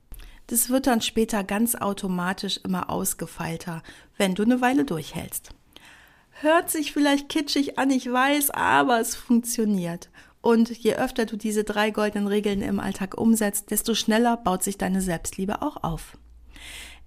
Das 0.47 0.69
wird 0.69 0.87
dann 0.87 1.01
später 1.01 1.43
ganz 1.45 1.75
automatisch 1.75 2.59
immer 2.63 2.89
ausgefeilter, 2.89 3.81
wenn 4.17 4.35
du 4.35 4.43
eine 4.43 4.59
Weile 4.59 4.83
durchhältst. 4.83 5.51
Hört 6.31 6.69
sich 6.69 6.91
vielleicht 6.91 7.29
kitschig 7.29 7.77
an, 7.77 7.89
ich 7.91 8.11
weiß, 8.11 8.49
aber 8.49 8.99
es 8.99 9.15
funktioniert. 9.15 10.09
Und 10.41 10.69
je 10.69 10.95
öfter 10.95 11.25
du 11.25 11.37
diese 11.37 11.63
drei 11.63 11.91
goldenen 11.91 12.27
Regeln 12.27 12.61
im 12.61 12.81
Alltag 12.81 13.17
umsetzt, 13.17 13.71
desto 13.71 13.95
schneller 13.95 14.35
baut 14.35 14.63
sich 14.63 14.77
deine 14.77 15.01
Selbstliebe 15.01 15.61
auch 15.61 15.81
auf. 15.83 16.17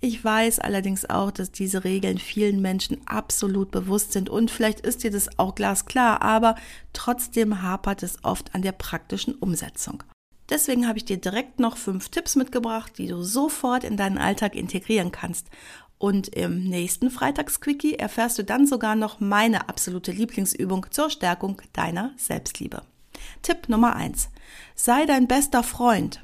Ich 0.01 0.23
weiß 0.23 0.59
allerdings 0.59 1.09
auch, 1.09 1.31
dass 1.31 1.51
diese 1.51 1.85
Regeln 1.85 2.19
vielen 2.19 2.61
Menschen 2.61 3.01
absolut 3.07 3.71
bewusst 3.71 4.13
sind 4.13 4.29
und 4.29 4.51
vielleicht 4.51 4.81
ist 4.81 5.03
dir 5.03 5.11
das 5.11 5.39
auch 5.39 5.55
glasklar, 5.55 6.23
aber 6.23 6.55
trotzdem 6.93 7.63
hapert 7.63 8.03
es 8.03 8.23
oft 8.23 8.55
an 8.55 8.63
der 8.63 8.73
praktischen 8.73 9.35
Umsetzung. 9.35 10.03
Deswegen 10.49 10.87
habe 10.87 10.99
ich 10.99 11.05
dir 11.05 11.17
direkt 11.17 11.59
noch 11.59 11.77
fünf 11.77 12.11
Tipps 12.11 12.37
mitgebracht, 12.37 12.93
die 12.99 13.09
du 13.09 13.23
sofort 13.23 13.85
in 13.85 13.97
deinen 13.97 14.19
Alltag 14.19 14.55
integrieren 14.55 15.11
kannst. 15.11 15.49
Und 15.99 16.29
im 16.29 16.63
nächsten 16.65 17.11
Freitagsquickie 17.11 17.95
erfährst 17.95 18.39
du 18.39 18.45
dann 18.45 18.67
sogar 18.67 18.97
noch 18.97 19.19
meine 19.19 19.69
absolute 19.69 20.13
Lieblingsübung 20.13 20.87
zur 20.91 21.09
Stärkung 21.11 21.63
deiner 21.73 22.13
Selbstliebe. 22.17 22.83
Tipp 23.43 23.69
Nummer 23.69 23.97
eins: 23.97 24.29
Sei 24.75 25.07
dein 25.07 25.27
bester 25.27 25.63
Freund. 25.63 26.21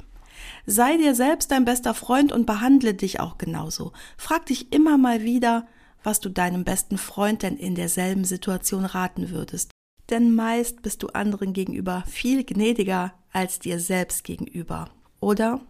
Sei 0.66 0.96
dir 0.96 1.14
selbst 1.14 1.50
dein 1.50 1.64
bester 1.64 1.92
Freund 1.92 2.32
und 2.32 2.46
behandle 2.46 2.94
dich 2.94 3.20
auch 3.20 3.36
genauso. 3.36 3.92
Frag 4.16 4.46
dich 4.46 4.72
immer 4.72 4.96
mal 4.96 5.22
wieder, 5.22 5.66
was 6.04 6.20
du 6.20 6.28
deinem 6.28 6.64
besten 6.64 6.98
Freund 6.98 7.42
denn 7.42 7.56
in 7.56 7.74
derselben 7.74 8.24
Situation 8.24 8.84
raten 8.84 9.30
würdest. 9.30 9.70
Denn 10.10 10.34
meist 10.34 10.82
bist 10.82 11.02
du 11.02 11.08
anderen 11.08 11.52
gegenüber 11.52 12.04
viel 12.06 12.44
gnädiger 12.44 13.14
als 13.32 13.58
dir 13.58 13.80
selbst 13.80 14.24
gegenüber. 14.24 14.90
Oder? 15.20 15.60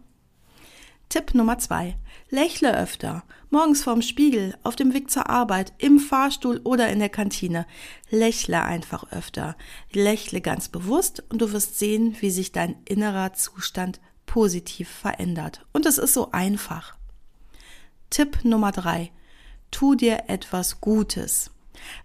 Tipp 1.08 1.34
Nummer 1.34 1.58
zwei. 1.58 1.96
Lächle 2.30 2.76
öfter. 2.76 3.22
Morgens 3.50 3.82
vorm 3.82 4.00
Spiegel, 4.00 4.56
auf 4.62 4.76
dem 4.76 4.94
Weg 4.94 5.10
zur 5.10 5.28
Arbeit, 5.28 5.74
im 5.76 5.98
Fahrstuhl 5.98 6.60
oder 6.64 6.88
in 6.88 7.00
der 7.00 7.10
Kantine. 7.10 7.66
Lächle 8.08 8.62
einfach 8.62 9.12
öfter. 9.12 9.56
Lächle 9.92 10.40
ganz 10.40 10.68
bewusst 10.68 11.22
und 11.28 11.42
du 11.42 11.52
wirst 11.52 11.78
sehen, 11.78 12.16
wie 12.20 12.30
sich 12.30 12.52
dein 12.52 12.76
innerer 12.86 13.34
Zustand 13.34 14.00
positiv 14.32 14.88
verändert. 14.88 15.60
Und 15.74 15.84
es 15.84 15.98
ist 15.98 16.14
so 16.14 16.32
einfach. 16.32 16.94
Tipp 18.08 18.38
Nummer 18.44 18.72
drei. 18.72 19.12
Tu 19.70 19.94
dir 19.94 20.24
etwas 20.28 20.80
Gutes. 20.80 21.50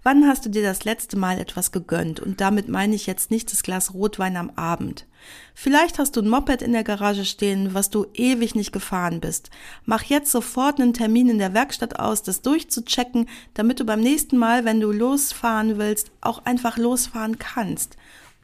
Wann 0.03 0.27
hast 0.27 0.43
du 0.43 0.49
dir 0.49 0.61
das 0.61 0.83
letzte 0.83 1.15
Mal 1.15 1.39
etwas 1.39 1.71
gegönnt? 1.71 2.19
Und 2.19 2.41
damit 2.41 2.67
meine 2.67 2.95
ich 2.95 3.07
jetzt 3.07 3.31
nicht 3.31 3.49
das 3.53 3.63
Glas 3.63 3.93
Rotwein 3.93 4.35
am 4.35 4.49
Abend. 4.57 5.05
Vielleicht 5.53 5.99
hast 5.99 6.17
du 6.17 6.21
ein 6.21 6.27
Moped 6.27 6.61
in 6.61 6.73
der 6.73 6.83
Garage 6.83 7.23
stehen, 7.23 7.73
was 7.73 7.89
du 7.89 8.07
ewig 8.13 8.55
nicht 8.55 8.73
gefahren 8.73 9.21
bist. 9.21 9.49
Mach 9.85 10.03
jetzt 10.03 10.29
sofort 10.29 10.81
einen 10.81 10.93
Termin 10.93 11.29
in 11.29 11.37
der 11.37 11.53
Werkstatt 11.53 11.97
aus, 11.97 12.23
das 12.23 12.41
durchzuchecken, 12.41 13.29
damit 13.53 13.79
du 13.79 13.85
beim 13.85 14.01
nächsten 14.01 14.35
Mal, 14.35 14.65
wenn 14.65 14.81
du 14.81 14.91
losfahren 14.91 15.77
willst, 15.77 16.11
auch 16.19 16.43
einfach 16.43 16.77
losfahren 16.77 17.39
kannst. 17.39 17.95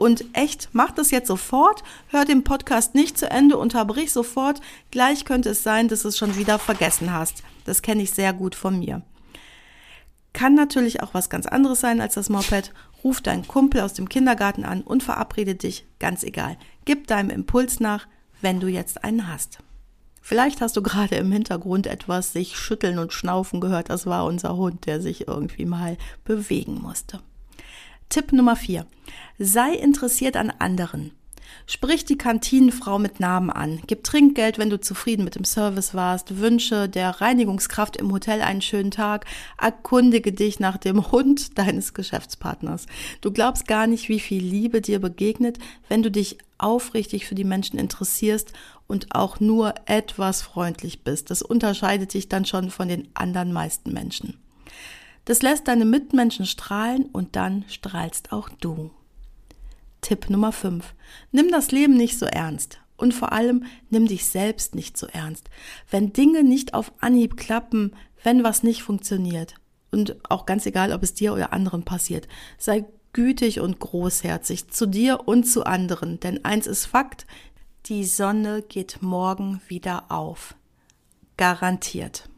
Und 0.03 0.25
echt, 0.33 0.67
mach 0.73 0.91
das 0.91 1.11
jetzt 1.11 1.29
sofort, 1.29 1.81
hör 2.09 2.25
den 2.25 2.43
Podcast 2.43 2.93
nicht 2.93 3.17
zu 3.17 3.31
Ende, 3.31 3.55
unterbrich 3.55 4.11
sofort, 4.11 4.59
gleich 4.91 5.23
könnte 5.23 5.51
es 5.51 5.63
sein, 5.63 5.87
dass 5.87 6.01
du 6.01 6.09
es 6.09 6.17
schon 6.17 6.35
wieder 6.35 6.59
vergessen 6.59 7.13
hast. 7.13 7.41
Das 7.63 7.81
kenne 7.81 8.01
ich 8.01 8.11
sehr 8.11 8.33
gut 8.33 8.53
von 8.53 8.79
mir. 8.79 9.01
Kann 10.33 10.55
natürlich 10.55 11.01
auch 11.01 11.13
was 11.13 11.29
ganz 11.29 11.45
anderes 11.45 11.79
sein 11.79 12.01
als 12.01 12.15
das 12.15 12.27
Moped. 12.27 12.73
Ruf 13.01 13.21
deinen 13.21 13.47
Kumpel 13.47 13.79
aus 13.79 13.93
dem 13.93 14.09
Kindergarten 14.09 14.65
an 14.65 14.81
und 14.81 15.03
verabrede 15.03 15.55
dich, 15.55 15.85
ganz 15.99 16.25
egal. 16.25 16.57
Gib 16.83 17.07
deinem 17.07 17.29
Impuls 17.29 17.79
nach, 17.79 18.05
wenn 18.41 18.59
du 18.59 18.67
jetzt 18.67 19.05
einen 19.05 19.29
hast. 19.29 19.59
Vielleicht 20.19 20.59
hast 20.59 20.75
du 20.75 20.83
gerade 20.83 21.15
im 21.15 21.31
Hintergrund 21.31 21.87
etwas 21.87 22.33
sich 22.33 22.57
schütteln 22.57 22.99
und 22.99 23.13
schnaufen 23.13 23.61
gehört. 23.61 23.89
Das 23.89 24.05
war 24.05 24.25
unser 24.25 24.57
Hund, 24.57 24.85
der 24.85 24.99
sich 24.99 25.29
irgendwie 25.29 25.63
mal 25.63 25.95
bewegen 26.25 26.81
musste. 26.81 27.21
Tipp 28.09 28.31
Nummer 28.31 28.55
vier: 28.55 28.85
Sei 29.39 29.73
interessiert 29.73 30.37
an 30.37 30.51
anderen. 30.51 31.11
Sprich 31.65 32.03
die 32.03 32.17
Kantinenfrau 32.17 32.99
mit 32.99 33.19
Namen 33.19 33.49
an. 33.49 33.81
Gib 33.87 34.03
Trinkgeld, 34.03 34.57
wenn 34.57 34.69
du 34.69 34.79
zufrieden 34.79 35.23
mit 35.23 35.35
dem 35.35 35.45
Service 35.45 35.93
warst. 35.93 36.39
Wünsche 36.39 36.89
der 36.89 37.21
Reinigungskraft 37.21 37.97
im 37.97 38.11
Hotel 38.11 38.41
einen 38.41 38.61
schönen 38.61 38.91
Tag. 38.91 39.25
Erkundige 39.57 40.33
dich 40.33 40.59
nach 40.59 40.77
dem 40.77 41.11
Hund 41.11 41.57
deines 41.57 41.93
Geschäftspartners. 41.93 42.85
Du 43.21 43.31
glaubst 43.31 43.67
gar 43.67 43.87
nicht, 43.87 44.09
wie 44.09 44.19
viel 44.19 44.43
Liebe 44.43 44.81
dir 44.81 44.99
begegnet, 44.99 45.57
wenn 45.87 46.03
du 46.03 46.11
dich 46.11 46.37
aufrichtig 46.57 47.25
für 47.25 47.35
die 47.35 47.43
Menschen 47.43 47.79
interessierst 47.79 48.53
und 48.87 49.15
auch 49.15 49.39
nur 49.39 49.73
etwas 49.85 50.41
freundlich 50.41 51.03
bist. 51.03 51.31
Das 51.31 51.41
unterscheidet 51.41 52.13
dich 52.13 52.29
dann 52.29 52.45
schon 52.45 52.69
von 52.69 52.87
den 52.87 53.07
anderen 53.13 53.53
meisten 53.53 53.93
Menschen. 53.93 54.37
Das 55.25 55.41
lässt 55.41 55.67
deine 55.67 55.85
Mitmenschen 55.85 56.45
strahlen 56.45 57.05
und 57.05 57.35
dann 57.35 57.63
strahlst 57.67 58.31
auch 58.31 58.49
du. 58.49 58.91
Tipp 60.01 60.29
Nummer 60.29 60.51
5. 60.51 60.93
Nimm 61.31 61.49
das 61.49 61.71
Leben 61.71 61.95
nicht 61.95 62.19
so 62.19 62.25
ernst. 62.25 62.79
Und 62.97 63.13
vor 63.13 63.31
allem 63.31 63.65
nimm 63.89 64.07
dich 64.07 64.25
selbst 64.25 64.75
nicht 64.75 64.97
so 64.97 65.07
ernst. 65.07 65.49
Wenn 65.89 66.13
Dinge 66.13 66.43
nicht 66.43 66.73
auf 66.73 66.91
Anhieb 66.99 67.37
klappen, 67.37 67.95
wenn 68.23 68.43
was 68.43 68.63
nicht 68.63 68.83
funktioniert, 68.83 69.55
und 69.91 70.17
auch 70.29 70.45
ganz 70.45 70.65
egal, 70.65 70.91
ob 70.91 71.03
es 71.03 71.13
dir 71.13 71.33
oder 71.33 71.53
anderen 71.53 71.83
passiert, 71.83 72.27
sei 72.57 72.85
gütig 73.13 73.59
und 73.59 73.79
großherzig 73.79 74.69
zu 74.69 74.87
dir 74.87 75.27
und 75.27 75.43
zu 75.43 75.65
anderen. 75.65 76.19
Denn 76.19 76.43
eins 76.43 76.67
ist 76.67 76.85
Fakt, 76.85 77.27
die 77.85 78.03
Sonne 78.03 78.63
geht 78.63 79.01
morgen 79.01 79.61
wieder 79.67 80.11
auf. 80.11 80.55
Garantiert. 81.37 82.29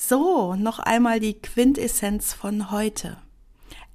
So, 0.00 0.54
noch 0.54 0.78
einmal 0.78 1.18
die 1.18 1.34
Quintessenz 1.34 2.32
von 2.32 2.70
heute. 2.70 3.16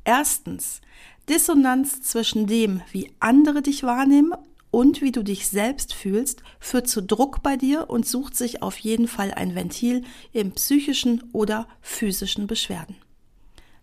Erstens, 0.04 0.82
Dissonanz 1.30 2.02
zwischen 2.02 2.46
dem, 2.46 2.82
wie 2.92 3.14
andere 3.22 3.62
dich 3.62 3.84
wahrnehmen 3.84 4.34
und 4.70 5.02
wie 5.02 5.14
du 5.14 5.24
dich 5.24 5.48
selbst 5.48 5.94
fühlst, 5.94 6.44
führt 6.60 6.90
zu 6.90 7.02
Druck 7.02 7.42
bei 7.42 7.56
dir 7.56 7.90
und 7.90 8.06
sucht 8.06 8.36
sich 8.36 8.62
auf 8.62 8.78
jeden 8.80 9.08
Fall 9.08 9.34
ein 9.34 9.56
Ventil 9.56 10.04
in 10.34 10.52
psychischen 10.52 11.24
oder 11.32 11.70
physischen 11.80 12.48
Beschwerden. 12.48 12.98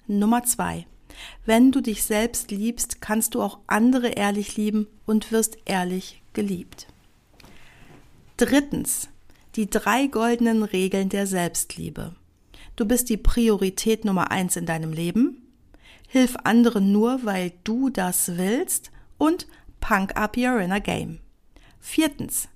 Nummer 0.06 0.44
zwei. 0.44 0.86
Wenn 1.46 1.72
du 1.72 1.80
dich 1.80 2.02
selbst 2.02 2.50
liebst, 2.50 3.00
kannst 3.00 3.34
du 3.34 3.40
auch 3.40 3.60
andere 3.66 4.08
ehrlich 4.08 4.58
lieben 4.58 4.88
und 5.06 5.32
wirst 5.32 5.56
ehrlich 5.64 6.20
geliebt. 6.34 6.86
Drittens, 8.36 9.08
die 9.56 9.68
drei 9.68 10.06
goldenen 10.06 10.62
Regeln 10.62 11.08
der 11.08 11.26
Selbstliebe. 11.26 12.14
Du 12.76 12.84
bist 12.84 13.08
die 13.08 13.16
Priorität 13.16 14.04
Nummer 14.04 14.30
eins 14.30 14.56
in 14.56 14.66
deinem 14.66 14.92
Leben. 14.92 15.42
Hilf 16.08 16.36
anderen 16.44 16.92
nur, 16.92 17.24
weil 17.24 17.52
du 17.64 17.90
das 17.90 18.36
willst. 18.36 18.90
Und 19.18 19.46
punk 19.80 20.16
up 20.16 20.36
your 20.36 20.60
inner 20.60 20.80
game. 20.80 21.18
Viertens, 21.78 22.48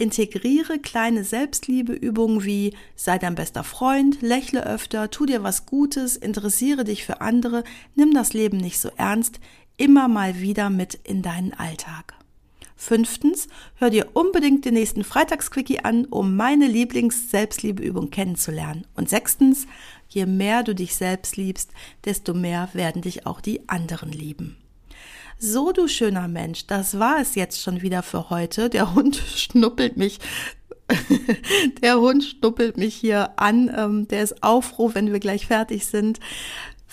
Integriere 0.00 0.78
kleine 0.78 1.24
Selbstliebeübungen 1.24 2.42
wie 2.42 2.74
sei 2.96 3.18
dein 3.18 3.34
bester 3.34 3.64
Freund, 3.64 4.22
lächle 4.22 4.64
öfter, 4.64 5.10
tu 5.10 5.26
dir 5.26 5.42
was 5.42 5.66
Gutes, 5.66 6.16
interessiere 6.16 6.84
dich 6.84 7.04
für 7.04 7.20
andere, 7.20 7.64
nimm 7.96 8.14
das 8.14 8.32
Leben 8.32 8.56
nicht 8.56 8.78
so 8.78 8.90
ernst, 8.96 9.40
immer 9.76 10.08
mal 10.08 10.40
wieder 10.40 10.70
mit 10.70 10.94
in 10.94 11.20
deinen 11.20 11.52
Alltag. 11.52 12.14
Fünftens, 12.80 13.46
hör 13.74 13.90
dir 13.90 14.08
unbedingt 14.14 14.64
den 14.64 14.72
nächsten 14.72 15.04
Freitagsquickie 15.04 15.80
an, 15.80 16.06
um 16.06 16.34
meine 16.34 16.66
Lieblings-Selbstliebeübung 16.66 18.08
kennenzulernen. 18.08 18.86
Und 18.94 19.10
sechstens, 19.10 19.66
je 20.08 20.24
mehr 20.24 20.62
du 20.62 20.74
dich 20.74 20.96
selbst 20.96 21.36
liebst, 21.36 21.72
desto 22.06 22.32
mehr 22.32 22.70
werden 22.72 23.02
dich 23.02 23.26
auch 23.26 23.42
die 23.42 23.68
anderen 23.68 24.10
lieben. 24.10 24.56
So, 25.38 25.72
du 25.72 25.88
schöner 25.88 26.26
Mensch, 26.26 26.66
das 26.68 26.98
war 26.98 27.20
es 27.20 27.34
jetzt 27.34 27.60
schon 27.60 27.82
wieder 27.82 28.02
für 28.02 28.30
heute. 28.30 28.70
Der 28.70 28.94
Hund 28.94 29.16
schnuppelt 29.36 29.98
mich. 29.98 30.18
Der 31.82 32.00
Hund 32.00 32.24
schnuppelt 32.24 32.78
mich 32.78 32.94
hier 32.94 33.38
an. 33.38 33.70
Ähm, 33.76 34.08
der 34.08 34.22
ist 34.22 34.42
Aufruf, 34.42 34.94
wenn 34.94 35.12
wir 35.12 35.20
gleich 35.20 35.46
fertig 35.46 35.86
sind. 35.86 36.18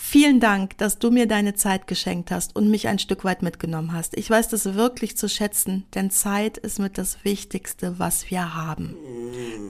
Vielen 0.00 0.38
Dank, 0.38 0.78
dass 0.78 1.00
du 1.00 1.10
mir 1.10 1.26
deine 1.26 1.54
Zeit 1.54 1.88
geschenkt 1.88 2.30
hast 2.30 2.54
und 2.54 2.70
mich 2.70 2.86
ein 2.86 3.00
Stück 3.00 3.24
weit 3.24 3.42
mitgenommen 3.42 3.92
hast. 3.92 4.16
Ich 4.16 4.30
weiß 4.30 4.48
das 4.48 4.74
wirklich 4.74 5.16
zu 5.16 5.28
schätzen, 5.28 5.86
denn 5.92 6.10
Zeit 6.10 6.56
ist 6.56 6.78
mit 6.78 6.96
das 6.96 7.24
Wichtigste, 7.24 7.98
was 7.98 8.30
wir 8.30 8.54
haben. 8.54 8.96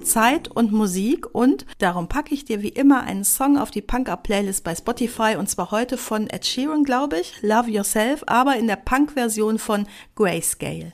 Zeit 0.04 0.46
und 0.46 0.70
Musik 0.70 1.34
und 1.34 1.64
darum 1.78 2.08
packe 2.08 2.34
ich 2.34 2.44
dir 2.44 2.62
wie 2.62 2.68
immer 2.68 3.04
einen 3.04 3.24
Song 3.24 3.56
auf 3.56 3.70
die 3.70 3.80
Punk-Up-Playlist 3.80 4.62
bei 4.62 4.74
Spotify 4.74 5.36
und 5.38 5.48
zwar 5.48 5.70
heute 5.70 5.96
von 5.96 6.28
Ed 6.28 6.44
Sheeran, 6.44 6.84
glaube 6.84 7.18
ich, 7.18 7.40
Love 7.40 7.70
Yourself, 7.70 8.22
aber 8.26 8.56
in 8.56 8.66
der 8.66 8.76
Punk-Version 8.76 9.58
von 9.58 9.88
Grayscale. 10.14 10.92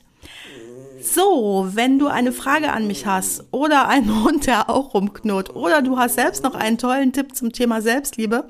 So, 1.01 1.67
wenn 1.73 1.99
du 1.99 2.07
eine 2.07 2.31
Frage 2.31 2.71
an 2.71 2.87
mich 2.87 3.05
hast 3.05 3.43
oder 3.51 3.87
einen 3.87 4.23
Hund, 4.23 4.47
der 4.47 4.69
auch 4.71 4.95
rumknurrt 4.95 5.55
oder 5.55 5.83
du 5.83 5.99
hast 5.99 6.15
selbst 6.15 6.43
noch 6.43 6.55
einen 6.55 6.79
tollen 6.79 7.13
Tipp 7.13 7.35
zum 7.35 7.51
Thema 7.51 7.81
Selbstliebe, 7.81 8.49